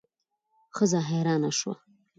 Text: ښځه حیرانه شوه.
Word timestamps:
ښځه 0.75 0.99
حیرانه 1.09 1.49
شوه. 1.59 1.73